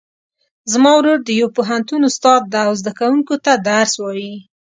زما 0.71 0.91
ورور 0.97 1.19
د 1.23 1.29
یو 1.39 1.47
پوهنتون 1.57 2.01
استاد 2.09 2.41
ده 2.53 2.59
او 2.67 2.73
زده 2.81 2.91
کوونکو 2.99 3.35
ته 3.45 3.51
درس 3.67 3.91
وایي 3.99 4.33